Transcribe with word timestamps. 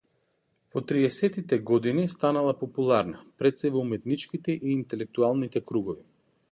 Во 0.75 0.81
триесеттите 0.91 1.59
години 1.71 2.05
станала 2.15 2.55
популарна, 2.63 3.23
пред 3.43 3.61
сѐ 3.63 3.73
во 3.77 3.85
уметничките 3.87 4.59
и 4.71 4.77
интелектуалните 4.81 5.67
кругови. 5.73 6.05